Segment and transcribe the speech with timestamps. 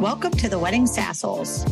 [0.00, 1.66] Welcome to the Wedding Sassholes.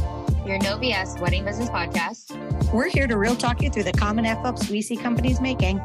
[0.45, 2.72] Your no BS wedding business podcast.
[2.72, 5.79] We're here to real talk you through the common F ups we see companies making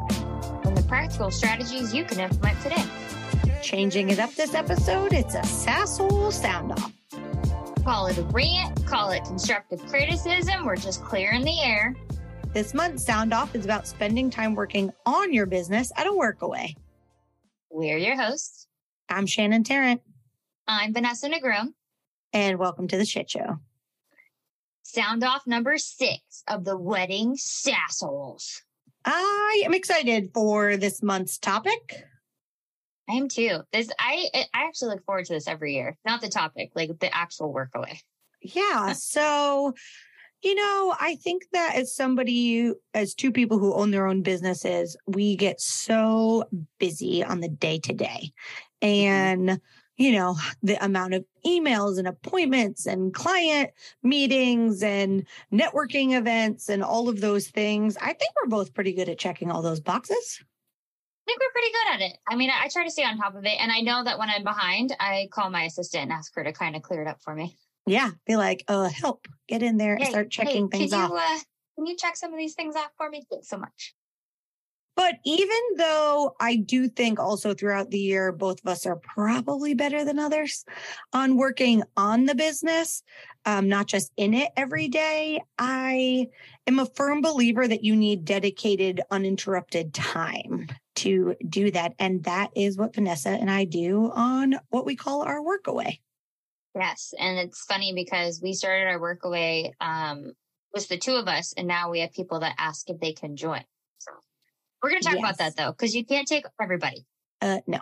[0.64, 2.84] and the practical strategies you can implement today.
[3.62, 6.92] Changing it up this episode, it's a sasshole sound off.
[7.84, 11.94] Call it a rant, call it constructive criticism, we're just clearing the air.
[12.52, 16.74] This month's sound off is about spending time working on your business at a workaway.
[17.70, 18.66] We're your hosts.
[19.08, 20.02] I'm Shannon Tarrant.
[20.66, 21.74] I'm Vanessa Negron.
[22.32, 23.58] And welcome to the shit show.
[24.82, 28.62] Sound off number six of the wedding sassholes.
[29.04, 32.04] I am excited for this month's topic.
[33.08, 33.60] I am too.
[33.72, 35.98] This I I actually look forward to this every year.
[36.06, 37.98] Not the topic, like the actual workaway.
[38.40, 38.94] Yeah.
[38.98, 39.74] So,
[40.42, 44.96] you know, I think that as somebody, as two people who own their own businesses,
[45.06, 46.44] we get so
[46.78, 48.32] busy on the day to day.
[48.82, 48.86] Mm-hmm.
[48.86, 49.60] And
[49.96, 53.70] you know, the amount of emails and appointments and client
[54.02, 57.96] meetings and networking events and all of those things.
[57.98, 60.40] I think we're both pretty good at checking all those boxes.
[60.40, 62.18] I think we're pretty good at it.
[62.28, 63.56] I mean, I try to stay on top of it.
[63.60, 66.52] And I know that when I'm behind, I call my assistant and ask her to
[66.52, 67.56] kind of clear it up for me.
[67.86, 68.10] Yeah.
[68.26, 71.10] Be like, uh, help, get in there and start checking hey, things off.
[71.10, 71.38] You, uh,
[71.76, 73.22] can you check some of these things off for me?
[73.30, 73.94] Thanks so much.
[74.94, 79.74] But even though I do think also throughout the year, both of us are probably
[79.74, 80.64] better than others
[81.12, 83.02] on working on the business,
[83.46, 86.28] um, not just in it every day, I
[86.66, 91.94] am a firm believer that you need dedicated, uninterrupted time to do that.
[91.98, 96.00] And that is what Vanessa and I do on what we call our workaway.
[96.74, 97.14] Yes.
[97.18, 100.32] And it's funny because we started our workaway um,
[100.72, 103.36] with the two of us, and now we have people that ask if they can
[103.36, 103.62] join.
[104.82, 105.24] We're going to talk yes.
[105.24, 107.04] about that though, because you can't take everybody.
[107.40, 107.80] Uh, no,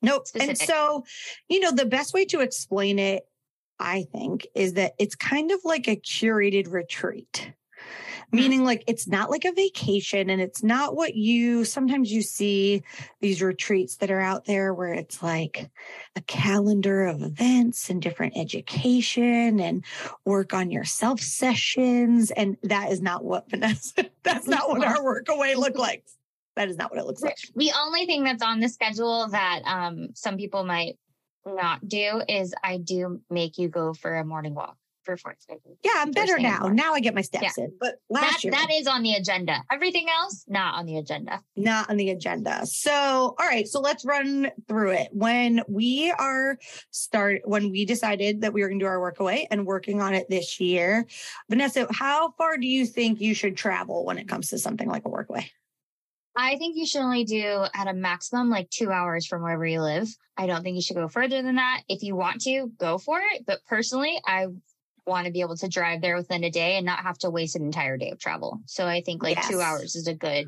[0.00, 0.26] nope.
[0.26, 0.48] Specific.
[0.48, 1.04] And so,
[1.48, 3.28] you know, the best way to explain it,
[3.78, 7.52] I think, is that it's kind of like a curated retreat.
[8.28, 8.36] Mm-hmm.
[8.36, 12.82] Meaning, like, it's not like a vacation and it's not what you sometimes you see
[13.20, 15.70] these retreats that are out there where it's like
[16.16, 19.84] a calendar of events and different education and
[20.26, 22.30] work on yourself sessions.
[22.30, 26.04] And that is not what Vanessa, that's not what our work away look like
[26.58, 27.36] that is not what it looks like.
[27.54, 30.98] The only thing that's on the schedule that um, some people might
[31.46, 35.60] not do is I do make you go for a morning walk for fourth grade.
[35.82, 36.68] Yeah, I'm better now.
[36.68, 37.64] Now I get my steps yeah.
[37.64, 37.72] in.
[37.80, 39.64] But last that, year that is on the agenda.
[39.72, 41.40] Everything else not on the agenda.
[41.56, 42.66] Not on the agenda.
[42.66, 45.08] So, all right, so let's run through it.
[45.12, 46.58] When we are
[46.90, 50.02] start when we decided that we were going to do our work away and working
[50.02, 51.06] on it this year,
[51.48, 55.06] Vanessa, how far do you think you should travel when it comes to something like
[55.06, 55.50] a work away?
[56.38, 59.82] I think you should only do at a maximum like two hours from wherever you
[59.82, 60.08] live.
[60.36, 61.82] I don't think you should go further than that.
[61.88, 63.44] If you want to, go for it.
[63.44, 64.46] But personally, I
[65.04, 67.56] want to be able to drive there within a day and not have to waste
[67.56, 68.60] an entire day of travel.
[68.66, 69.48] So I think like yes.
[69.48, 70.46] two hours is a good,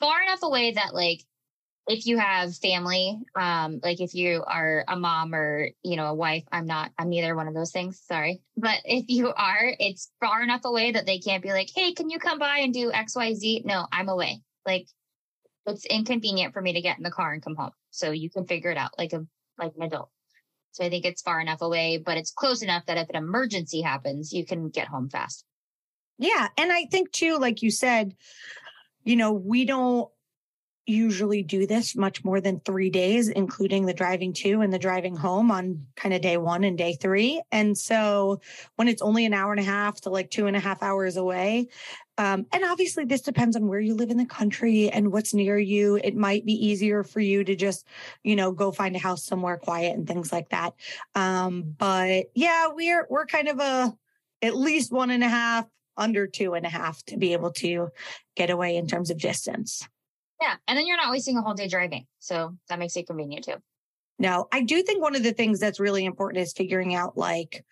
[0.00, 1.20] far enough away that like
[1.86, 6.14] if you have family, um, like if you are a mom or, you know, a
[6.14, 8.02] wife, I'm not, I'm neither one of those things.
[8.08, 8.42] Sorry.
[8.56, 12.10] But if you are, it's far enough away that they can't be like, Hey, can
[12.10, 13.62] you come by and do X, Y, Z?
[13.64, 14.42] No, I'm away.
[14.66, 14.88] Like
[15.68, 17.70] it's inconvenient for me to get in the car and come home.
[17.90, 19.26] So you can figure it out like a
[19.58, 20.10] like an adult.
[20.72, 23.80] So I think it's far enough away, but it's close enough that if an emergency
[23.80, 25.44] happens, you can get home fast.
[26.18, 26.48] Yeah.
[26.56, 28.14] And I think too, like you said,
[29.04, 30.08] you know, we don't
[30.88, 35.14] usually do this much more than three days, including the driving to and the driving
[35.14, 37.42] home on kind of day one and day three.
[37.52, 38.40] And so
[38.76, 41.16] when it's only an hour and a half to like two and a half hours
[41.16, 41.68] away,
[42.16, 45.58] um, and obviously this depends on where you live in the country and what's near
[45.58, 45.96] you.
[45.96, 47.86] It might be easier for you to just,
[48.24, 50.74] you know, go find a house somewhere quiet and things like that.
[51.14, 53.96] Um, but yeah, we're, we're kind of a,
[54.42, 55.66] at least one and a half,
[55.96, 57.88] under two and a half to be able to
[58.36, 59.86] get away in terms of distance.
[60.40, 60.54] Yeah.
[60.66, 62.06] And then you're not wasting a whole day driving.
[62.18, 63.56] So that makes it convenient too.
[64.18, 67.64] No, I do think one of the things that's really important is figuring out like,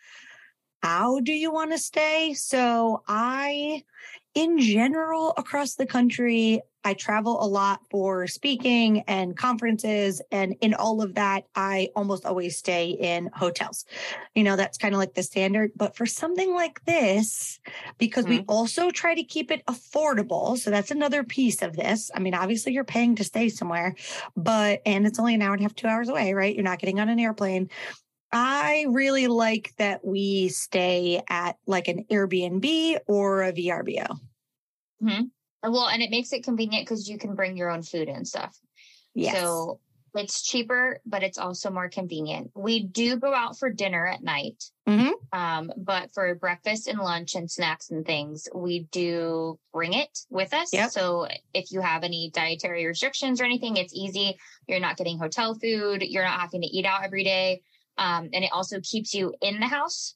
[0.82, 2.35] how do you want to stay?
[2.35, 3.82] So I,
[4.37, 10.21] in general, across the country, I travel a lot for speaking and conferences.
[10.31, 13.87] And in all of that, I almost always stay in hotels.
[14.35, 15.73] You know, that's kind of like the standard.
[15.75, 17.59] But for something like this,
[17.97, 18.35] because mm-hmm.
[18.35, 20.59] we also try to keep it affordable.
[20.59, 22.11] So that's another piece of this.
[22.15, 23.97] I mean, obviously you're paying to stay somewhere,
[24.37, 26.55] but, and it's only an hour and a half, two hours away, right?
[26.55, 27.71] You're not getting on an airplane.
[28.32, 34.19] I really like that we stay at like an Airbnb or a VRBO.
[35.02, 35.70] Mm-hmm.
[35.73, 38.56] Well, and it makes it convenient because you can bring your own food and stuff.
[39.14, 39.37] Yes.
[39.37, 39.81] So
[40.14, 42.50] It's cheaper, but it's also more convenient.
[42.55, 44.64] We do go out for dinner at night.
[44.88, 45.12] Mhm.
[45.31, 50.55] Um, but for breakfast and lunch and snacks and things, we do bring it with
[50.55, 50.72] us.
[50.72, 50.90] Yep.
[50.90, 54.38] So if you have any dietary restrictions or anything, it's easy.
[54.67, 56.02] You're not getting hotel food.
[56.02, 57.61] You're not having to eat out every day.
[57.98, 60.14] Um, and it also keeps you in the house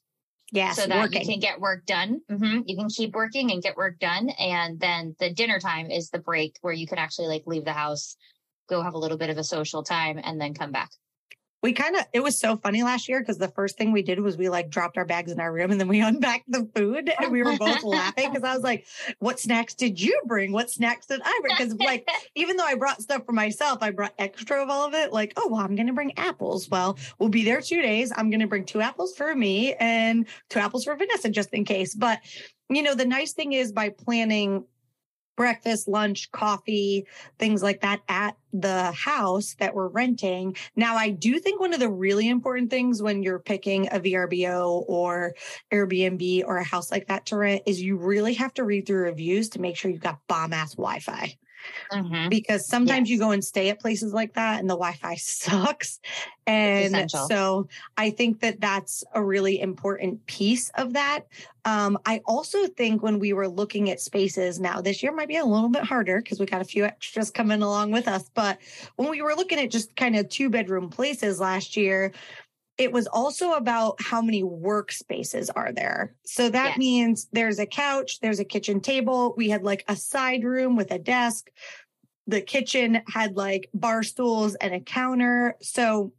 [0.51, 1.21] Yes, so that working.
[1.21, 2.21] you can get work done.
[2.29, 4.29] hmm You can keep working and get work done.
[4.29, 7.71] And then the dinner time is the break where you can actually like leave the
[7.71, 8.17] house,
[8.67, 10.89] go have a little bit of a social time, and then come back.
[11.61, 14.19] We kind of it was so funny last year because the first thing we did
[14.19, 17.11] was we like dropped our bags in our room and then we unpacked the food
[17.19, 18.85] and we were both laughing because I was like,
[19.19, 20.51] "What snacks did you bring?
[20.51, 23.91] What snacks did I bring?" Because like even though I brought stuff for myself, I
[23.91, 25.13] brought extra of all of it.
[25.13, 26.69] Like, oh well, I'm gonna bring apples.
[26.69, 28.11] Well, we'll be there two days.
[28.15, 31.93] I'm gonna bring two apples for me and two apples for Vanessa just in case.
[31.93, 32.19] But
[32.69, 34.63] you know, the nice thing is by planning
[35.35, 37.05] breakfast, lunch, coffee,
[37.39, 40.55] things like that at the house that we're renting.
[40.75, 44.83] Now, I do think one of the really important things when you're picking a VRBO
[44.87, 45.35] or
[45.71, 49.03] Airbnb or a house like that to rent is you really have to read through
[49.03, 51.37] reviews to make sure you've got bomb ass Wi Fi
[51.91, 52.29] Mhm.
[52.29, 55.99] because sometimes you go and stay at places like that and the Wi-Fi sucks.
[56.47, 57.67] And so
[57.97, 61.27] I think that that's a really important piece of that.
[61.65, 65.37] Um, I also think when we were looking at spaces now this year might be
[65.37, 68.29] a little bit harder because we got a few extras coming along with us.
[68.33, 68.57] But
[68.95, 72.13] when we were looking at just kind of two bedroom places last year,
[72.81, 76.15] it was also about how many workspaces are there.
[76.25, 76.77] So that Yes.
[76.79, 79.35] means there's a couch, there's a kitchen table.
[79.37, 81.51] We had like a side room with a desk.
[82.25, 85.57] The kitchen had like bar stools and a counter.
[85.61, 86.13] So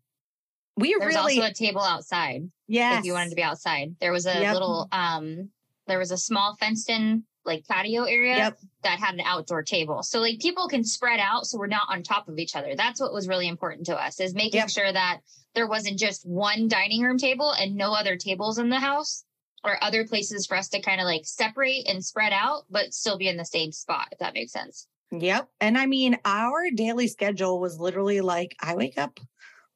[0.76, 3.00] we There's really, also a table outside Yeah.
[3.00, 3.96] if you wanted to be outside.
[4.00, 4.52] There was a Yep.
[4.54, 5.50] little, um,
[5.88, 8.58] there was a small fenced in like patio area Yep.
[8.82, 10.02] that had an outdoor table.
[10.02, 12.74] So like people can spread out so we're not on top of each other.
[12.76, 14.70] That's what was really important to us is making Yep.
[14.70, 15.20] sure that
[15.54, 19.24] there wasn't just one dining room table and no other tables in the house
[19.64, 23.18] or other places for us to kind of like separate and spread out, but still
[23.18, 24.86] be in the same spot, if that makes sense.
[25.12, 25.48] Yep.
[25.60, 29.20] And I mean, our daily schedule was literally like I wake up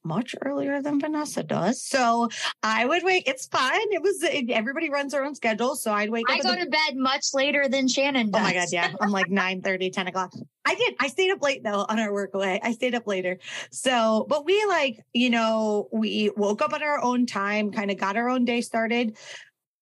[0.07, 1.83] much earlier than Vanessa does.
[1.83, 2.29] So
[2.63, 3.93] I would wake, it's fine.
[3.93, 5.77] It was, it, everybody runs their own schedule.
[5.77, 6.41] So I'd wake I up.
[6.41, 8.41] I go the- to bed much later than Shannon does.
[8.41, 8.69] Oh my God.
[8.73, 8.93] Yeah.
[9.01, 10.33] I'm like 9 30, 10 o'clock.
[10.65, 10.95] I did.
[10.99, 12.61] I stayed up late though on our work away.
[12.63, 13.39] I stayed up later.
[13.71, 17.99] So, but we like, you know, we woke up at our own time, kind of
[17.99, 19.17] got our own day started.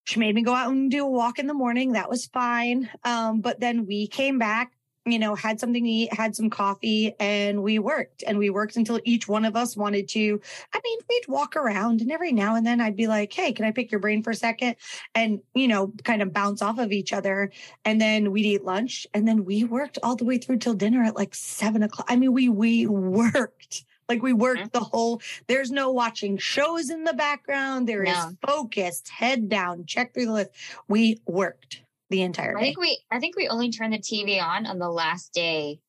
[0.05, 1.93] She made me go out and do a walk in the morning.
[1.93, 2.91] That was fine.
[3.05, 4.73] Um, but then we came back,
[5.07, 8.25] you know, had something to eat, had some coffee, and we worked.
[8.27, 10.41] And we worked until each one of us wanted to.
[10.73, 13.67] I mean, we'd walk around, and every now and then I'd be like, hey, can
[13.67, 14.77] I pick your brain for a second?
[15.15, 17.51] And, you know, kind of bounce off of each other.
[17.85, 19.07] And then we'd eat lunch.
[19.13, 22.07] And then we worked all the way through till dinner at like seven o'clock.
[22.09, 23.85] I mean, we we worked.
[24.07, 24.73] Like we worked Mhm.
[24.73, 27.89] the whole, there's no watching shows in the background.
[27.89, 28.33] There is No.
[28.47, 30.51] focused, head down, check through the list.
[30.89, 31.81] We worked
[32.15, 34.89] the entire I think we I think we only turned the TV on on the
[34.89, 35.81] last day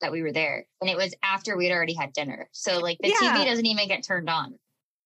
[0.00, 0.66] that we were there.
[0.80, 2.48] And it was after we'd already had dinner.
[2.52, 3.34] So like the Yeah.
[3.34, 4.58] TV doesn't even get turned on.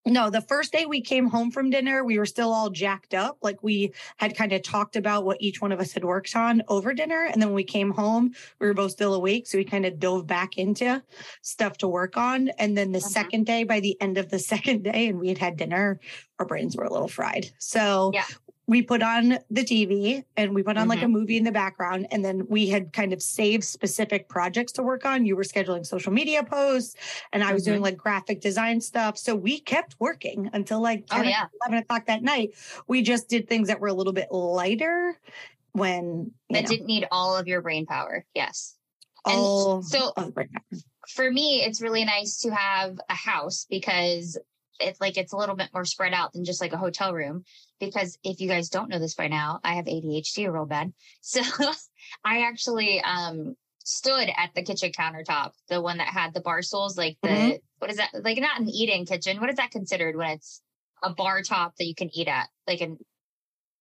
[0.07, 3.39] No, the first day we came home from dinner, we were still all jacked up.
[3.41, 6.63] Like we had kind of talked about what each one of us had worked on
[6.69, 7.25] over dinner.
[7.25, 9.47] And then when we came home, we were both still awake.
[9.47, 11.03] So we kind of dove back into
[11.41, 12.51] stuff to work on.
[12.59, 13.03] And then the Mhm.
[13.11, 14.39] second day, by the end of the
[14.79, 15.99] second day, and we had had dinner,
[16.39, 17.51] our brains were a little fried.
[17.59, 18.27] So Yeah.
[18.67, 21.05] We put on the TV and we put on like Mhm.
[21.05, 22.07] a movie in the background.
[22.11, 25.27] And then we had kind of saved specific projects to work on.
[25.27, 26.97] You were scheduling social media posts
[27.33, 27.85] and I was doing Mhm.
[27.85, 29.19] like graphic design stuff.
[29.19, 31.47] So we kept working until like Oh 10 or yeah.
[31.61, 32.55] 11 o'clock that night.
[32.89, 35.19] We just did things that were a little bit lighter
[35.73, 38.25] when That know, didn't need all of your brain power.
[38.35, 38.77] Yes.
[39.27, 40.81] and so- of brain power.
[41.09, 44.39] For me, it's really nice to have a house because
[44.81, 47.45] it's like it's a little bit more spread out than just like a hotel room.
[47.81, 50.93] Because if you guys don't know this by now, I have ADHD real bad.
[51.23, 51.41] So
[52.25, 53.55] I actually um
[53.85, 57.59] stood at the kitchen countertop, the one that had the bar stools, like the Mhm.
[57.79, 58.11] what is that?
[58.15, 59.41] Like not an eat-in kitchen.
[59.41, 60.63] What is that considered when it's
[61.03, 62.49] a bar top that you can eat at?
[62.67, 62.99] Like an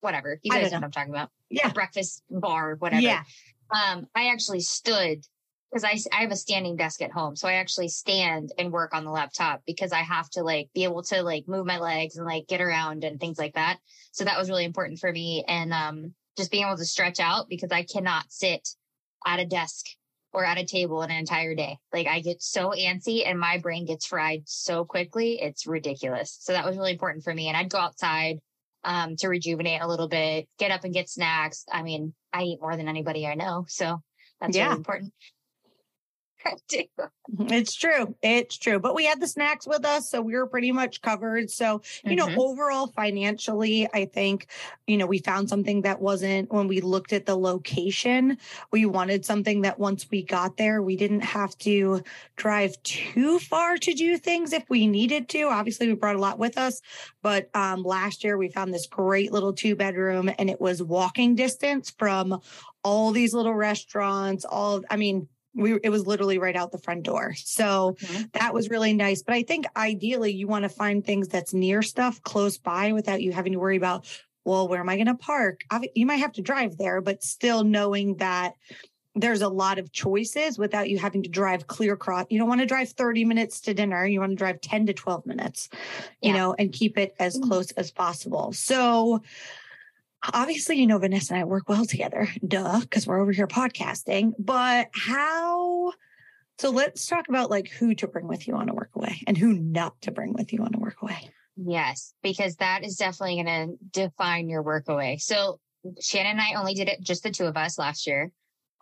[0.01, 0.39] whatever.
[0.43, 1.29] You guys don't know what I'm talking about.
[1.49, 1.69] Yeah.
[1.69, 3.01] A breakfast bar, whatever.
[3.01, 3.23] Yeah.
[3.71, 5.23] Um, I actually stood
[5.73, 7.35] because I, I have a standing desk at home.
[7.35, 10.83] So I actually stand and work on the laptop because I have to like be
[10.83, 13.79] able to like move my legs and like get around and things like that.
[14.11, 15.43] So that was really important for me.
[15.47, 18.67] And, um, just being able to stretch out because I cannot sit
[19.25, 19.85] at a desk
[20.31, 21.77] or at a table an entire day.
[21.91, 25.39] Like I get so antsy and my brain gets fried so quickly.
[25.41, 26.37] It's ridiculous.
[26.41, 27.47] So that was really important for me.
[27.47, 28.39] And I'd go outside
[28.83, 31.65] um, to rejuvenate a little bit, get up and get snacks.
[31.71, 33.65] I mean, I eat more than anybody I know.
[33.67, 34.01] So
[34.39, 34.65] that's Yeah.
[34.65, 35.13] really important.
[36.67, 36.85] Too.
[37.39, 38.15] It's true.
[38.21, 38.79] It's true.
[38.79, 41.49] But we had the snacks with us, so we were pretty much covered.
[41.49, 42.17] So, you Mhm.
[42.17, 44.47] know, overall financially, I think,
[44.87, 48.37] you know, we found something that wasn't when we looked at the location,
[48.71, 52.01] we wanted something that once we got there, we didn't have to
[52.35, 55.43] drive too far to do things if we needed to.
[55.43, 56.81] Obviously, we brought a lot with us,
[57.21, 61.35] but um last year we found this great little two bedroom and it was walking
[61.35, 62.39] distance from
[62.83, 67.03] all these little restaurants, all I mean, we it was literally right out the front
[67.03, 67.33] door.
[67.37, 68.31] So Mhm.
[68.33, 69.21] that was really nice.
[69.21, 73.21] But I think ideally you want to find things that's near stuff close by without
[73.21, 74.05] you having to worry about,
[74.45, 75.61] well, where am I going to park?
[75.95, 78.55] You might have to drive there, but still knowing that
[79.15, 82.25] there's a lot of choices without you having to drive clear across.
[82.31, 84.07] You don't want to drive 30 minutes to dinner.
[84.07, 85.69] You want to drive 10 to 12 minutes,
[86.23, 87.43] you know, and keep it as Mm.
[87.47, 88.51] close as possible.
[88.53, 89.21] So
[90.31, 94.33] obviously, you know, Vanessa and I work well together, duh, because we're over here podcasting.
[94.39, 95.93] But how?
[96.59, 99.53] So let's talk about like who to bring with you on a workaway and who
[99.53, 101.17] not to bring with you on a workaway.
[101.55, 105.17] Yes, because that is definitely going to define your work away.
[105.17, 105.59] So
[105.99, 108.31] Shannon and I only did it just the two of us last year.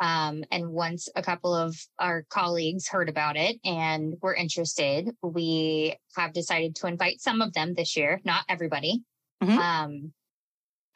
[0.02, 5.96] Um, and once a couple of our colleagues heard about it and were interested, we
[6.16, 9.04] have decided to invite some of them this year, not everybody.
[9.44, 9.58] Mhm.
[9.58, 10.14] Um,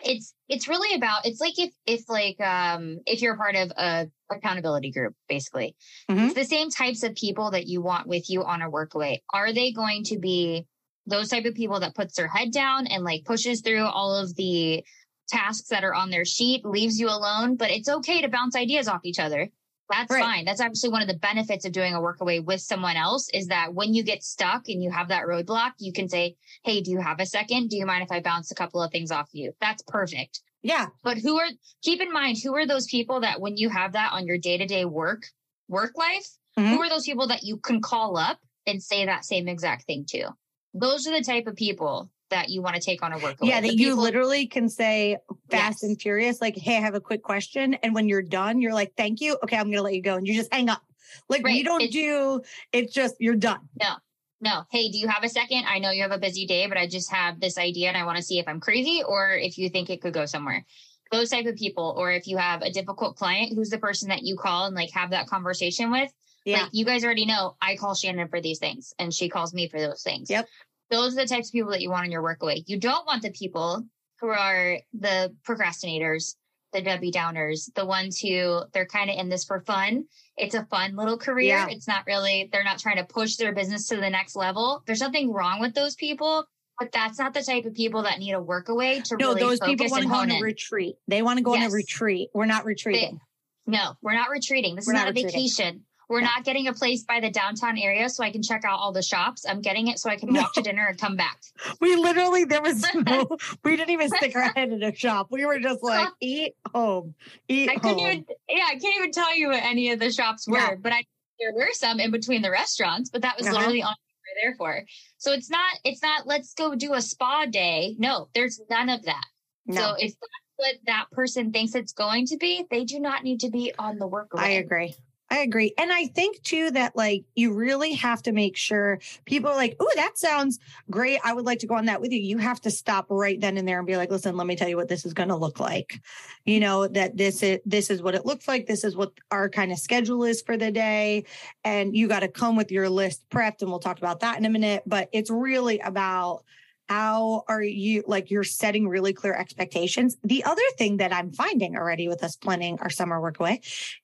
[0.04, 4.08] it's it's really about it's like if if like um if you're part of a
[4.32, 5.75] accountability group basically.
[6.10, 6.25] Mhm.
[6.25, 9.20] it's the same types of people that you want with you on a workaway.
[9.34, 10.66] Are they going to be
[11.06, 14.36] those type of people that puts their head down and like pushes through all of
[14.36, 14.84] the
[15.28, 18.88] tasks that are on their sheet leaves you alone but it's okay to bounce ideas
[18.88, 19.50] off each other
[19.89, 20.22] that's Right.
[20.24, 23.48] fine that's actually one of the benefits of doing a workaway with someone else is
[23.48, 26.92] that when you get stuck and you have that roadblock you can say hey do
[26.92, 29.30] you have a second do you mind if i bounce a couple of things off
[29.32, 30.88] you that's perfect Yeah.
[31.04, 31.48] but who are
[31.84, 34.86] keep in mind who are those people that when you have that on your day-to-day
[34.86, 35.24] work
[35.68, 36.27] work life
[36.58, 36.70] Mhm.
[36.70, 40.06] who are those people that you can call up and say that same exact thing
[40.10, 40.30] to
[40.74, 43.62] those are the type of people that you want to take on a work Yeah.
[43.62, 45.18] That you literally can say
[45.50, 45.84] fast Yes.
[45.84, 47.75] and furious, like, hey, I have a quick question.
[47.75, 49.38] And when you're done, you're like, thank you.
[49.44, 50.15] Okay, I'm going to let you go.
[50.15, 50.82] And you just hang up.
[51.30, 51.63] Like, Right.
[51.63, 52.42] don't It's- do,
[52.74, 53.62] it's just, you're done.
[53.82, 53.94] No,
[54.42, 56.77] no hey do you have a second i know you have a busy day but
[56.77, 59.58] i just have this idea and i want to see if i'm crazy or if
[59.58, 60.65] you think it could go somewhere
[61.10, 64.24] those type of people or if you have a difficult client who's the person that
[64.24, 66.12] you call and like have that conversation with
[66.44, 66.63] Yeah.
[66.63, 69.70] Like you guys already know I call Shannon for these things and she calls me
[69.70, 70.30] for those things.
[70.30, 70.48] Yep.
[70.89, 72.63] Those are the types of people that you want in your workaway.
[72.68, 73.84] You don't want the people
[74.20, 76.36] who are the procrastinators,
[76.74, 80.06] the Debbie Downers, the ones who they're kind of in this for fun.
[80.38, 81.48] It's a fun little career.
[81.48, 81.68] Yeah.
[81.70, 84.84] It's not really, they're not trying to push their business to the next level.
[84.86, 86.46] There's nothing wrong with those people,
[86.77, 89.60] but that's not the type of people that need a workaway to no, really those
[89.62, 90.42] people want to go on a in.
[90.42, 90.96] retreat.
[91.08, 92.30] They want to go on a retreat.
[92.34, 93.20] We're not retreating.
[93.65, 94.75] No, we're not retreating.
[94.75, 95.39] This We're is not not, a retreating.
[95.39, 95.85] vacation.
[96.10, 96.28] We're No.
[96.28, 99.02] not getting a place by the downtown area so I can check out all the
[99.02, 99.46] shops.
[99.48, 101.40] I'm getting it so I can walk to dinner and come back.
[101.82, 105.28] We literally, there was no, we didn't even stick our head in a shop.
[105.32, 107.16] We were just like, eat home,
[107.48, 107.82] eat I home.
[107.82, 110.76] couldn't even, yeah, I can't even tell you what any of the shops were, No.
[110.82, 111.04] but I
[111.40, 113.56] there were some in between the restaurants, but that was Uh-huh.
[113.58, 114.86] literally all we were there for.
[115.18, 117.96] So it's not, it's not, let's go do a spa day.
[118.00, 119.26] No, there's none of that.
[119.66, 123.24] no, So if that's what that person thinks it's going to be, they do not
[123.24, 124.30] need to be on the work.
[124.38, 124.96] I agree.
[125.32, 125.74] I agree.
[125.77, 129.75] And I think too that like you really have to make sure people are like,
[129.79, 130.60] oh, that sounds
[130.91, 131.20] great.
[131.24, 132.20] I would like to go on that with you.
[132.20, 134.70] You have to stop right then and there and be like, listen, let me tell
[134.70, 136.00] you what this is going to look like.
[136.46, 138.67] You know, that this is this is what it looks like.
[138.67, 141.25] This is what our kind of schedule is for the day.
[141.63, 143.62] And you got to come with your list prepped.
[143.62, 144.84] And we'll talk about that in a minute.
[144.86, 146.44] But it's really about
[146.89, 150.18] how are you like you're setting really clear expectations.
[150.24, 153.60] The other thing that i'm finding already with us planning our summer workaway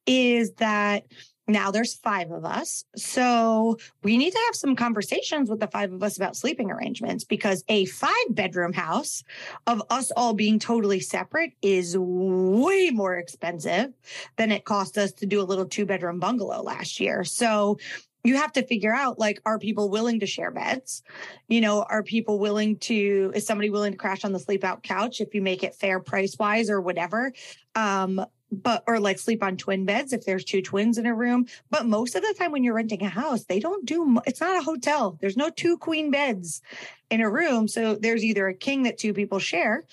[0.05, 1.05] is that
[1.47, 5.91] now there's five of us so we need to have some conversations with the five
[5.91, 9.23] of us about sleeping arrangements because a five bedroom house
[9.67, 13.91] of us all being totally separate is way more expensive
[14.37, 17.23] than it cost us to do a little two bedroom bungalow last year.
[17.23, 17.77] So
[18.23, 21.03] you have to figure out like are people willing to share beds?
[21.47, 24.83] You know are people willing to is somebody willing to crash on the sleep out
[24.83, 27.33] couch if you make it fair price wise or whatever?
[27.75, 31.47] Um but or like sleep on twin beds if there's two twins in a room.
[31.69, 34.57] But most of the time when you're renting a house they don't do it's not
[34.57, 35.17] a hotel.
[35.21, 36.61] There's no two queen beds
[37.09, 37.67] in a room.
[37.67, 39.83] So there's either a king that two people share.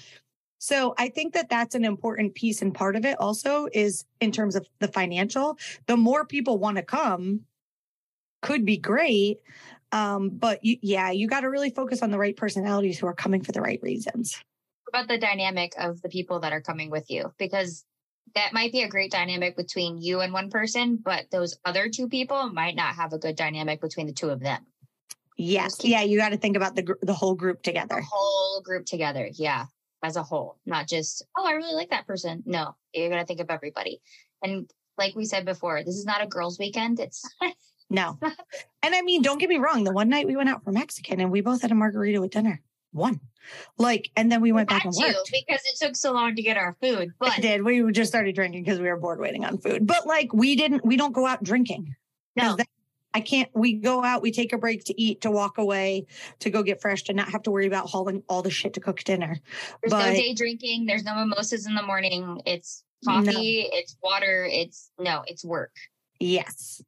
[0.58, 4.32] So I think that that's an important piece and part of it also is in
[4.32, 5.56] terms of the financial.
[5.86, 7.42] The more people want to come,
[8.42, 9.40] could be great.
[9.92, 13.14] Um, but you, yeah, you got to really focus on the right personalities who are
[13.14, 14.42] coming for the right reasons.
[14.88, 17.84] about the dynamic of the people that are coming with you because
[18.34, 22.08] that might be a great dynamic between you and one person, but those other two
[22.08, 24.66] people might not have a good dynamic between the two of them.
[25.36, 25.78] Yes.
[25.82, 26.02] Yeah.
[26.02, 27.96] You got to think about the, the whole group together.
[27.96, 29.28] The whole group together.
[29.32, 29.66] Yeah.
[30.02, 32.44] As a whole, not just, oh, I really like that person.
[32.46, 34.00] No, you're going to think of everybody.
[34.44, 37.00] And like we said before, this is not a girls' weekend.
[37.00, 37.24] It's
[37.90, 38.18] no.
[38.80, 39.82] And I mean, don't get me wrong.
[39.82, 42.30] The one night we went out for Mexican and we both had a margarita with
[42.30, 42.62] dinner.
[42.92, 43.20] One.
[43.76, 45.30] Like, and then we went back and worked.
[45.32, 47.12] because it took so long to get our food.
[47.18, 47.64] But it did.
[47.64, 49.86] We just started drinking because we were bored waiting on food.
[49.86, 50.84] But like, we didn't.
[50.84, 51.96] We don't go out drinking.
[52.36, 52.56] No.
[52.56, 52.68] That,
[53.14, 53.48] I can't.
[53.52, 54.22] We go out.
[54.22, 56.06] We take a break to eat, to walk away,
[56.40, 58.80] to go get fresh, to not have to worry about hauling all the shit to
[58.80, 59.38] cook dinner.
[59.82, 60.86] There's but, no day drinking.
[60.86, 62.42] There's no mimosas in the morning.
[62.46, 63.62] It's coffee.
[63.62, 63.78] No.
[63.78, 64.48] It's water.
[64.50, 65.24] It's no.
[65.26, 65.72] It's work.
[66.20, 66.82] Yes.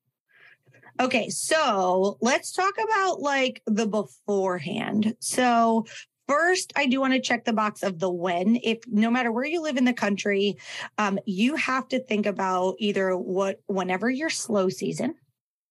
[0.99, 5.15] Okay, so let's talk about like the beforehand.
[5.21, 5.87] So
[6.31, 8.61] First, I do want to check the box of the when.
[8.63, 10.59] If no matter where you live in the country,
[10.97, 15.17] um, you have to think about either what, whenever your slow season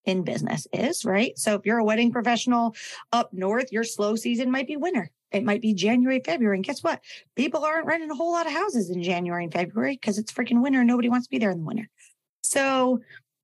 [0.03, 1.37] in business is, right?
[1.39, 2.75] So if you're a wedding professional
[3.13, 5.09] up north, your slow season might be winter.
[5.31, 6.57] It might be January, February.
[6.57, 6.99] And guess what?
[7.37, 10.61] People aren't renting a whole lot of houses in January and February because it's freaking
[10.61, 10.83] winter.
[10.83, 11.87] Nobody wants to be there in the winter.
[12.41, 12.99] So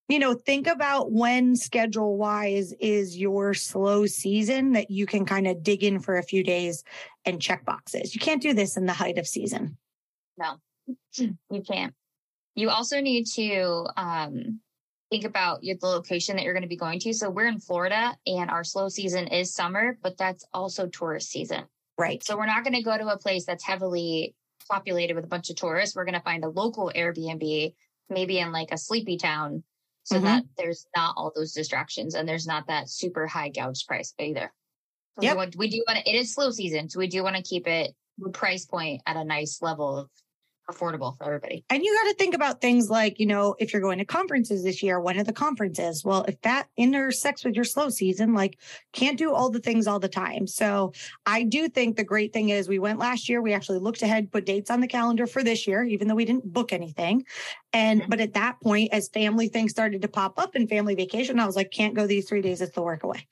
[0.07, 5.47] you know, think about when schedule wise is your slow season that you can kind
[5.47, 6.83] of dig in for a few days
[7.25, 8.13] and check boxes.
[8.13, 9.77] You can't do this in the height of season.
[10.37, 10.57] No,
[11.17, 11.93] you can't.
[12.53, 14.59] You also need to um,
[15.09, 17.13] think about your, the location that you're going to be going to.
[17.13, 21.63] So we're in Florida and our slow season is summer, but that's also tourist season.
[21.97, 22.23] Right.
[22.23, 24.35] So we're not going to go to a place that's heavily
[24.69, 25.95] populated with a bunch of tourists.
[25.95, 27.73] We're going to find a local Airbnb,
[28.09, 29.63] maybe in like a sleepy town
[30.05, 30.25] so mm-hmm.
[30.25, 34.53] that there's not all those distractions and there's not that super high gouge price either.
[35.19, 37.41] Yeah, we, we do want to, it is slow season, so we do want to
[37.41, 40.09] keep it the price point at a nice level of
[40.69, 41.63] affordable for everybody.
[41.69, 44.63] And you got to think about things like, you know, if you're going to conferences
[44.63, 46.03] this year, when are the conferences?
[46.03, 48.59] Well, if that intersects with your slow season, like
[48.93, 50.47] can't do all the things all the time.
[50.47, 50.93] So
[51.25, 54.31] I do think the great thing is we went last year, we actually looked ahead,
[54.31, 57.25] put dates on the calendar for this year, even though we didn't book anything.
[57.73, 58.09] And, mm-hmm.
[58.09, 61.45] but at that point, as family things started to pop up and family vacation, I
[61.45, 62.61] was like, can't go these three days.
[62.61, 63.27] It's the work away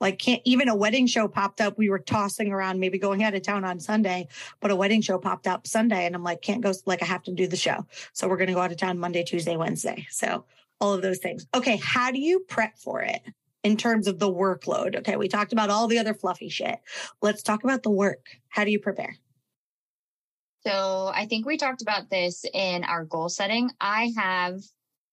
[0.00, 1.76] like can't even a wedding show popped up.
[1.76, 4.28] We were tossing around, maybe going out of town on Sunday,
[4.60, 6.06] but a wedding show popped up Sunday.
[6.06, 7.86] And I'm like, can't go, like I have to do the show.
[8.12, 10.06] So we're going to go out of town Monday, Tuesday, Wednesday.
[10.10, 10.46] So
[10.80, 11.46] all of those things.
[11.54, 11.76] Okay.
[11.76, 13.20] How do you prep for it
[13.62, 14.96] in terms of the workload?
[14.96, 15.16] Okay.
[15.16, 16.78] We talked about all the other fluffy shit.
[17.20, 18.26] Let's talk about the work.
[18.48, 19.16] How do you prepare?
[20.66, 23.70] So I think we talked about this in our goal setting.
[23.80, 24.60] I have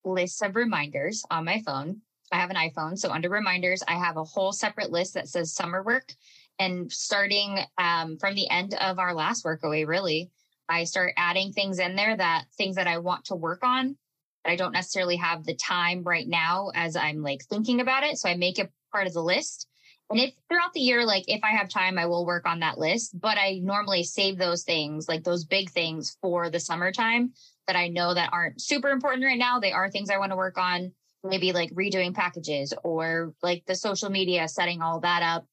[0.04, 2.98] lists of reminders on my phone I have an iPhone.
[2.98, 6.12] So under reminders, I have a whole separate list that says summer work.
[6.58, 10.30] And starting um, from the end of our last workaway, really,
[10.68, 13.96] I start adding things in there that things that I want to work on
[14.44, 18.18] that I don't necessarily have the time right now as I'm like thinking about it.
[18.18, 19.66] So I make it part of the list.
[20.10, 22.78] And if throughout the year, like if I have time, I will work on that
[22.78, 27.32] list, but I normally save those things, like those big things for the summertime
[27.66, 29.60] that I know that aren't super important right now.
[29.60, 30.92] They are things I want to work on
[31.24, 35.46] maybe like redoing packages or like the social media, setting all that up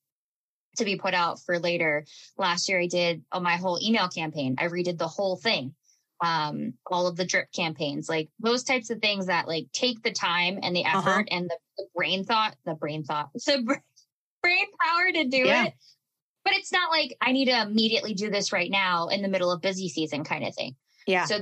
[0.77, 2.05] to be put out for later.
[2.37, 4.55] Last year, I did uh, my whole email campaign.
[4.59, 5.73] I redid the whole thing,
[6.21, 10.11] um, all of the drip campaigns, like those types of things that like take the
[10.11, 10.99] time and the uh-huh.
[10.99, 11.23] effort uh-huh.
[11.37, 13.79] and the, the, brain thought, the brain thought, the
[14.41, 15.65] brain power to do yeah.
[15.65, 15.73] it.
[16.43, 19.51] But it's not like I need to immediately do this right now in the middle
[19.51, 20.75] of busy season kind of thing.
[21.07, 21.25] Yeah.
[21.25, 21.39] So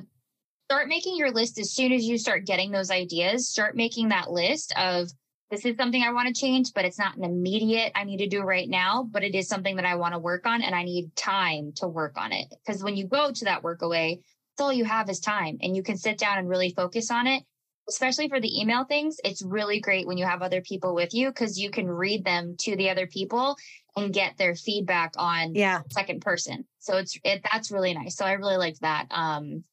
[0.74, 3.48] start making your list as soon as you start getting those ideas.
[3.48, 5.08] Start making that list of
[5.52, 8.28] this is something I want to change, but it's not an immediate I need to
[8.28, 10.82] do right now, but it is something that I want to work on and I
[10.82, 12.48] need time to work on it.
[12.50, 14.22] Because when you go to that work away,
[14.58, 17.28] that's all you have is time and you can sit down and really focus on
[17.28, 17.44] it.
[17.88, 21.30] Especially for the email things, it's really great when you have other people with you
[21.30, 23.58] because you can read them to the other people
[23.96, 26.66] and get their feedback on yeah second person.
[26.80, 28.16] So it's it that's really nice.
[28.16, 29.06] So I really liked that.
[29.12, 29.66] Um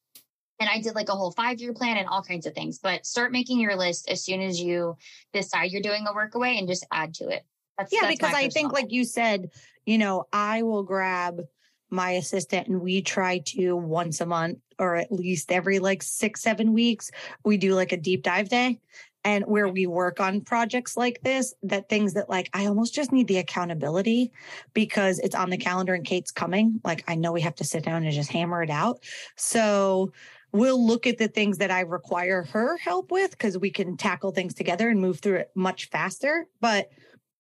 [0.61, 2.79] and I did like a whole five year plan and all kinds of things.
[2.79, 4.97] But start making your list as soon as you
[5.33, 7.45] decide you're doing a workaway and just add to it.
[7.79, 9.51] That's, yeah, that's because I think, like you said,
[9.87, 11.41] you know, I will grab
[11.89, 16.43] my assistant and we try to once a month or at least every like six,
[16.43, 17.11] seven weeks,
[17.45, 18.79] we do like a deep dive day
[19.25, 23.13] and where we work on projects like this that things that like i almost just
[23.13, 24.33] need the accountability
[24.73, 25.63] because it's on the mm-hmm.
[25.63, 28.63] calendar and kate's coming like i know we have to sit down and just hammer
[28.63, 29.03] it out
[29.37, 30.13] so
[30.53, 34.33] we'll look at the things that I require her help with because we can tackle
[34.33, 36.47] things together and move through it much faster.
[36.61, 36.91] But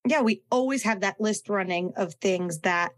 [0.06, 2.92] yeah, we always have that list running of things that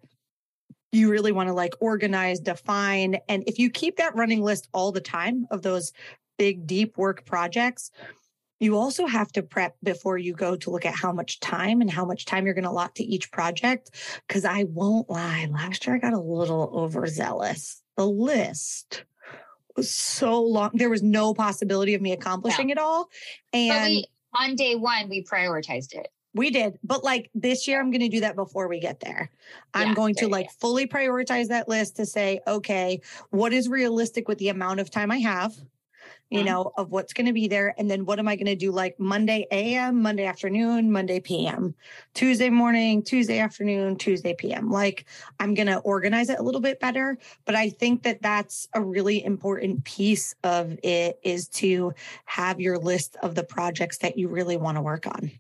[0.92, 3.18] you really want to like organize, define.
[3.29, 5.92] And if you keep that running list all the time of those
[6.38, 7.90] big, deep work projects,
[8.61, 11.90] you also have to prep before you go to look at how much time and
[11.90, 13.90] how much time you're going to allot to each project.
[14.29, 17.83] Cause I won't lie, last year I got a little overzealous.
[17.96, 19.05] The list
[19.81, 20.71] so long.
[20.75, 22.75] There was no possibility of me accomplishing yeah.
[22.75, 23.09] it all.
[23.53, 26.09] And we, on day one, we prioritized it.
[26.35, 26.79] We did.
[26.83, 29.31] But like this year, I'm going to do that before we get there.
[29.75, 34.29] I'm yeah, going to like fully prioritize that list to say, okay, what is realistic
[34.29, 35.55] with the amount of time I have?
[36.33, 36.47] You mm-hmm.
[36.47, 37.75] know, of what's going to be there.
[37.77, 41.75] And then what am I going to do like Monday AM, Monday afternoon, Monday PM,
[42.14, 44.71] Tuesday morning, Tuesday afternoon, Tuesday PM.
[44.71, 45.05] Like
[45.38, 47.18] I'm going to organize it a little bit better.
[47.45, 51.92] But I think that that's a really important piece of it is to
[52.25, 55.31] have your list of the projects that you really want to work on.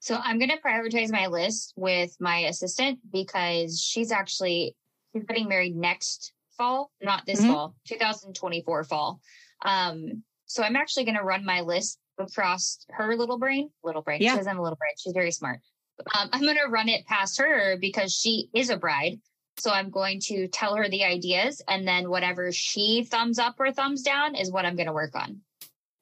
[0.00, 4.74] So I'm going to prioritize my list with my assistant because she's actually
[5.12, 7.52] she's getting married next fall, not this mm-hmm.
[7.52, 9.20] fall, 2024 fall.
[9.64, 14.20] Um, so I'm actually going to run my list across her little brain, little brain.
[14.22, 14.38] Yeah.
[14.38, 14.92] She have a little brain.
[14.98, 15.60] She's very smart.
[16.18, 19.20] Um, I'm going to run it past her because she is a bride.
[19.58, 23.70] So I'm going to tell her the ideas and then whatever she thumbs up or
[23.70, 25.40] thumbs down is what I'm going to work on.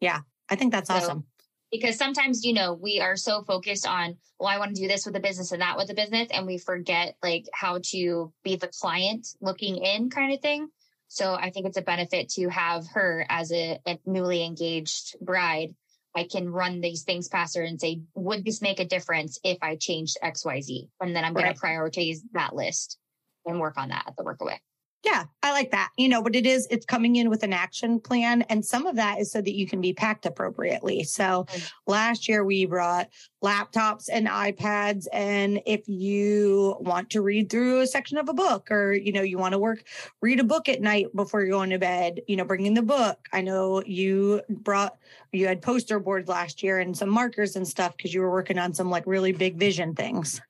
[0.00, 0.20] Yeah.
[0.48, 1.24] I think that's so, awesome.
[1.70, 5.04] Because sometimes, you know, we are so focused on, well, I want to do this
[5.04, 6.28] with the business and that with the business.
[6.30, 10.68] And we forget like how to be the client looking in kind of thing.
[11.12, 15.74] So I think it's a benefit to have her as a, a newly engaged bride.
[16.16, 19.58] I can run these things past her and say, would this make a difference if
[19.60, 20.88] I changed XYZ?
[21.02, 21.44] And then I'm right.
[21.44, 22.96] going to prioritize that list
[23.44, 24.56] and work on that at the workaway.
[25.04, 25.90] Yeah, I like that.
[25.96, 28.42] You know, but it is, it's coming in with an action plan.
[28.42, 31.02] And some of that is so that you can be packed appropriately.
[31.02, 31.64] So mm-hmm.
[31.88, 33.08] last year we brought
[33.42, 35.06] laptops and iPads.
[35.12, 39.22] And if you want to read through a section of a book or, you know,
[39.22, 39.82] you want to work,
[40.20, 43.18] read a book at night before you're going to bed, you know, bringing the book.
[43.32, 44.96] I know you brought,
[45.32, 48.58] you had poster boards last year and some markers and stuff because you were working
[48.58, 50.40] on some like really big vision things.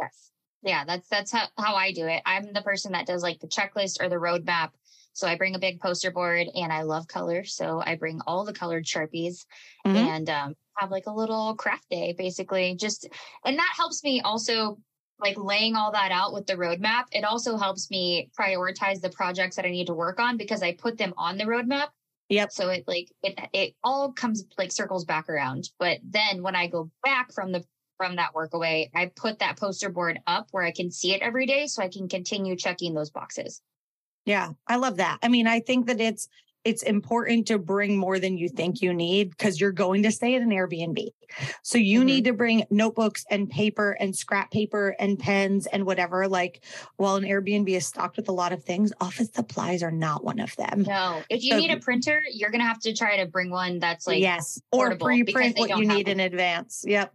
[0.00, 0.30] Yes.
[0.68, 2.20] Yeah, that's that's how, how I do it.
[2.26, 4.72] I'm the person that does like the checklist or the roadmap.
[5.14, 7.42] So I bring a big poster board and I love color.
[7.44, 9.46] So I bring all the colored Sharpies
[9.86, 9.96] mm-hmm.
[9.96, 12.76] and um, have like a little craft day basically.
[12.78, 13.08] Just,
[13.46, 14.78] and that helps me also
[15.18, 17.04] like laying all that out with the roadmap.
[17.12, 20.74] It also helps me prioritize the projects that I need to work on because I
[20.74, 21.88] put them on the roadmap.
[22.28, 22.52] Yep.
[22.52, 25.70] So it like, it, it all comes like circles back around.
[25.78, 27.64] But then when I go back from the
[27.98, 31.44] from that workaway, I put that poster board up where I can see it every
[31.44, 33.60] day so I can continue checking those boxes.
[34.24, 35.18] Yeah, I love that.
[35.22, 36.28] I mean, I think that it's
[36.64, 40.34] it's important to bring more than you think you need because you're going to stay
[40.34, 41.08] at an Airbnb.
[41.62, 42.06] So you mm-hmm.
[42.06, 46.28] need to bring notebooks and paper and scrap paper and pens and whatever.
[46.28, 46.64] Like
[46.96, 50.40] while an Airbnb is stocked with a lot of things, office supplies are not one
[50.40, 50.82] of them.
[50.82, 51.22] No.
[51.30, 53.78] If you so, need a printer, you're going to have to try to bring one
[53.78, 56.84] that's like yes, or pre-print what you need in advance.
[56.86, 57.14] Yep.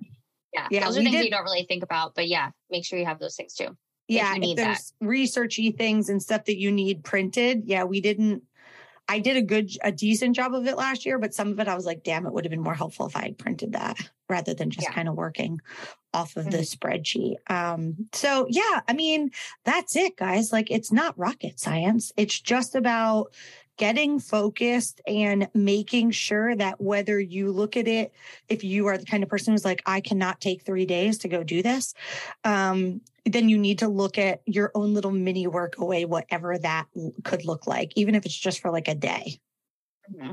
[0.54, 0.68] Yeah.
[0.70, 0.86] Yeah.
[0.86, 3.20] Those are things did, you don't really think about, but yeah, make sure you have
[3.20, 3.76] those things too.
[4.08, 4.36] Yeah.
[4.36, 5.06] If, if there's that.
[5.06, 7.63] researchy things and stuff that you need printed.
[7.66, 7.86] Yeah.
[7.86, 8.44] We didn't,
[9.08, 11.68] I did a good, a decent job of it last year, but some of it
[11.68, 13.98] I was like, damn, it would have been more helpful if I had printed that
[14.30, 14.94] rather than just yeah.
[14.94, 15.60] kind of working
[16.13, 16.52] off of mm-hmm.
[16.52, 17.36] the spreadsheet.
[17.52, 19.32] Um, so yeah, I mean,
[19.66, 20.54] that's it, guys.
[20.54, 22.13] Like it's not rocket science.
[22.16, 23.34] It's just about
[23.77, 28.13] getting focused and making sure that whether you look at it,
[28.47, 31.27] if you are the kind of person who's like, I cannot take three days to
[31.27, 31.93] go do this,
[32.43, 36.86] um, then you need to look at your own little mini work away, whatever that
[37.23, 39.39] could look like, even if it's just for like a day.
[40.13, 40.31] Mm-hmm.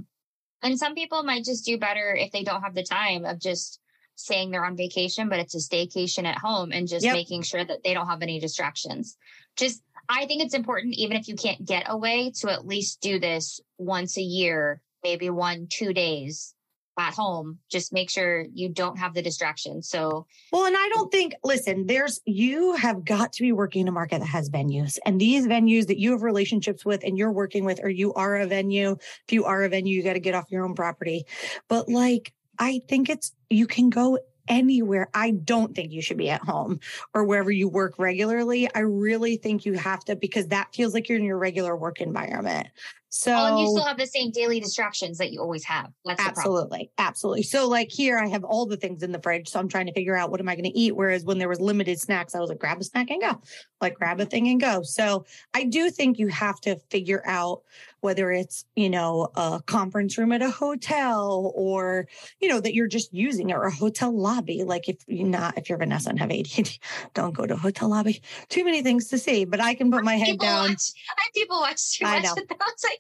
[0.62, 3.80] And some people might just do better if they don't have the time of just
[4.16, 7.14] saying they're on vacation, but it's a staycation at home and just yep.
[7.14, 9.16] making sure that they don't have any distractions.
[9.56, 13.20] Just I think it's important, even if you can't get away, to at least do
[13.20, 16.52] this once a year, maybe one, two days
[16.98, 17.60] at home.
[17.70, 19.82] Just make sure you don't have the distraction.
[19.82, 23.88] So, well, and I don't think, listen, there's, you have got to be working in
[23.88, 27.30] a market that has venues and these venues that you have relationships with and you're
[27.30, 28.96] working with, or you are a venue.
[29.26, 31.24] If you are a venue, you got to get off your own property.
[31.68, 34.18] But like, I think it's, you can go
[34.50, 35.08] anywhere.
[35.14, 36.80] I don't think you should be at home
[37.14, 38.68] or wherever you work regularly.
[38.74, 42.02] I really think you have to because that feels like you're in your regular work
[42.02, 42.68] environment.
[43.12, 45.90] So oh, and you still have the same daily distractions that you always have.
[46.04, 47.42] That's absolutely, absolutely.
[47.42, 49.92] So like here, I have all the things in the fridge, so I'm trying to
[49.92, 50.94] figure out what am I going to eat.
[50.94, 53.40] Whereas when there was limited snacks, I was like, grab a snack and go,
[53.80, 54.82] like grab a thing and go.
[54.82, 57.62] So I do think you have to figure out
[58.00, 62.06] whether it's, you know, a conference room at a hotel or,
[62.40, 64.64] you know, that you're just using or a hotel lobby.
[64.64, 66.78] Like if you're not, if you're Vanessa and have ADHD,
[67.14, 68.22] don't go to a hotel lobby.
[68.48, 70.70] Too many things to see, but I can put my head down.
[70.70, 72.46] Watch, I people watch too much of those.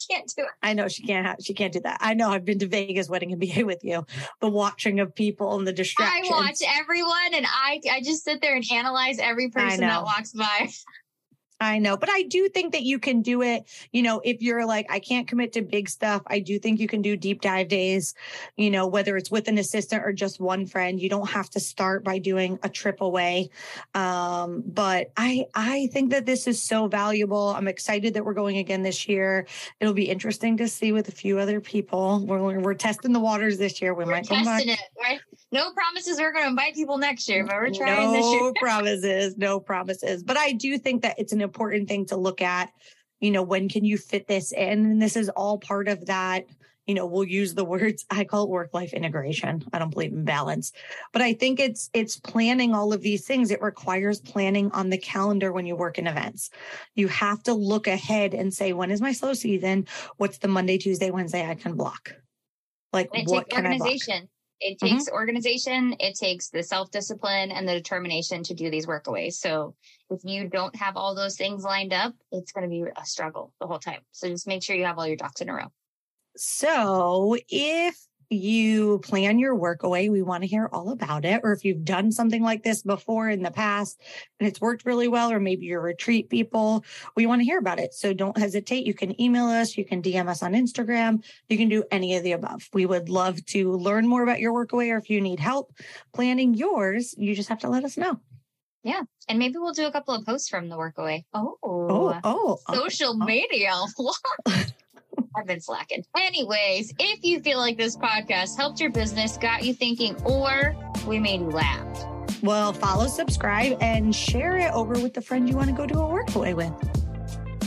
[0.08, 0.48] Can't do it.
[0.62, 1.98] I know she can't have, she can't do that.
[2.00, 4.06] I know I've been to Vegas wedding MBA with you,
[4.40, 6.28] the watching of people and the distractions.
[6.32, 10.32] I watch everyone and I, I just sit there and analyze every person that walks
[10.32, 10.68] by.
[11.60, 13.64] I know, but I do think that you can do it.
[13.92, 16.88] You know, if you're like, I can't commit to big stuff, I do think you
[16.88, 18.14] can do deep dive days,
[18.56, 21.00] you know, whether it's with an assistant or just one friend.
[21.00, 23.50] You don't have to start by doing a trip away.
[23.94, 27.50] Um, but I, I think that this is so valuable.
[27.50, 29.46] I'm excited that we're going again this year.
[29.80, 32.24] It'll be interesting to see with a few other people.
[32.24, 33.92] We're, we're testing the waters this year.
[33.92, 34.64] We we're might come back.
[34.66, 35.20] It, right?
[35.52, 38.40] No promises we're going to invite people next year, but we're trying no this year.
[38.40, 40.22] No promises, no promises.
[40.22, 42.70] But I do think that it's an important thing to look at.
[43.18, 44.84] You know, when can you fit this in?
[44.84, 46.46] And this is all part of that.
[46.86, 49.64] You know, we'll use the words I call it work life integration.
[49.72, 50.72] I don't believe in balance,
[51.12, 53.50] but I think it's it's planning all of these things.
[53.50, 56.50] It requires planning on the calendar when you work in events.
[56.94, 59.86] You have to look ahead and say, when is my slow season?
[60.16, 62.14] What's the Monday, Tuesday, Wednesday I can block?
[62.92, 64.14] Like what can organization.
[64.14, 64.28] I block?
[64.60, 64.86] It mm-hmm.
[64.86, 65.14] takes mm-hmm.
[65.14, 69.34] organization, it takes the self discipline and the determination to do these workaways.
[69.34, 69.74] So
[70.10, 73.52] if you don't have all those things lined up, it's going to be a struggle
[73.60, 74.00] the whole time.
[74.12, 75.72] So just make sure you have all your ducks in a row.
[76.36, 77.96] So if
[78.32, 81.40] you plan your work away, we want to hear all about it.
[81.42, 84.00] Or if you've done something like this before in the past
[84.38, 86.84] and it's worked really well, or maybe you're retreat people,
[87.16, 87.92] we want to hear about it.
[87.92, 88.86] So don't hesitate.
[88.86, 92.22] You can email us, you can DM us on Instagram, you can do any of
[92.22, 92.68] the above.
[92.72, 95.72] We would love to learn more about your work away, or if you need help
[96.14, 98.20] planning yours, you just have to let us know.
[98.82, 99.02] Yeah.
[99.28, 101.24] And maybe we'll do a couple of posts from the workaway.
[101.34, 103.24] Oh, oh, oh social okay.
[103.24, 103.72] media.
[105.36, 106.04] I've been slacking.
[106.16, 110.74] Anyways, if you feel like this podcast helped your business, got you thinking, or
[111.06, 111.86] we made you laugh,
[112.42, 115.94] well, follow, subscribe, and share it over with the friend you want to go to
[115.94, 116.72] a workaway with.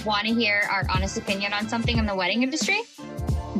[0.06, 2.82] Want to hear our honest opinion on something in the wedding industry?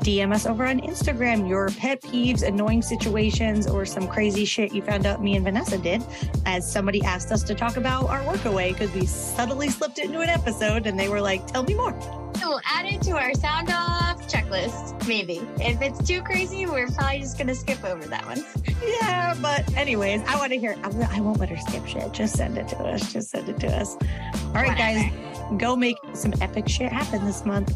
[0.04, 4.82] DM us over on Instagram your pet peeves, annoying situations, or some crazy shit you
[4.82, 6.04] found out me and Vanessa did
[6.46, 10.20] as somebody asked us to talk about our workaway because we subtly slipped it into
[10.20, 11.94] an episode and they were like, tell me more.
[12.38, 15.42] So we'll add it to our sound off checklist, maybe.
[15.62, 18.44] If it's too crazy, we're probably just going to skip over that one.
[18.86, 22.12] Yeah, but anyways, I want to hear, I won't let her skip shit.
[22.12, 23.14] Just send it to us.
[23.14, 23.96] Just send it to us.
[23.96, 25.10] All right, Whatever.
[25.48, 27.74] guys, go make some epic shit happen this month.